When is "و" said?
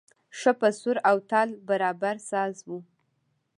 2.67-2.69